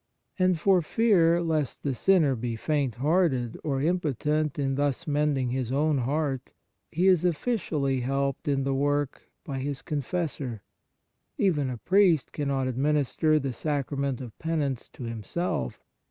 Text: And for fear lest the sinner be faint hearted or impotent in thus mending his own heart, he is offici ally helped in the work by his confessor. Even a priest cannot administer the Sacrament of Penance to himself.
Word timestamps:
And 0.39 0.59
for 0.59 0.81
fear 0.81 1.43
lest 1.43 1.83
the 1.83 1.93
sinner 1.93 2.33
be 2.35 2.55
faint 2.55 2.95
hearted 2.95 3.55
or 3.63 3.79
impotent 3.83 4.57
in 4.57 4.73
thus 4.73 5.05
mending 5.05 5.51
his 5.51 5.71
own 5.71 5.99
heart, 5.99 6.49
he 6.91 7.05
is 7.07 7.23
offici 7.23 7.71
ally 7.71 7.99
helped 7.99 8.47
in 8.47 8.63
the 8.63 8.73
work 8.73 9.29
by 9.43 9.59
his 9.59 9.83
confessor. 9.83 10.63
Even 11.37 11.69
a 11.69 11.77
priest 11.77 12.31
cannot 12.31 12.67
administer 12.67 13.37
the 13.37 13.53
Sacrament 13.53 14.21
of 14.21 14.35
Penance 14.39 14.89
to 14.89 15.03
himself. 15.03 15.79